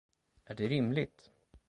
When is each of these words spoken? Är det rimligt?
Är 0.45 0.55
det 0.55 0.67
rimligt? 0.67 1.31